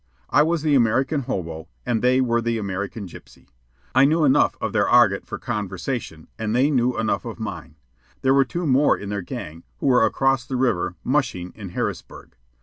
I 0.31 0.41
was 0.41 0.63
the 0.63 0.73
American 0.73 1.21
hobo, 1.29 1.67
and 1.85 2.01
they 2.01 2.21
were 2.21 2.41
the 2.41 2.57
American 2.57 3.05
gypsy. 3.07 3.45
I 3.93 4.03
knew 4.03 4.23
enough 4.25 4.57
of 4.59 4.73
their 4.73 4.89
argot 4.89 5.27
for 5.27 5.37
conversation, 5.37 6.27
and 6.39 6.55
they 6.55 6.71
knew 6.71 6.97
enough 6.97 7.23
of 7.23 7.39
mine. 7.39 7.75
There 8.23 8.33
were 8.33 8.43
two 8.43 8.65
more 8.65 8.97
in 8.97 9.09
their 9.09 9.21
gang, 9.21 9.61
who 9.77 9.85
were 9.85 10.03
across 10.03 10.43
the 10.43 10.55
river 10.57 10.95
"mushing" 11.03 11.51
in 11.53 11.69
Harrisburg. 11.69 12.35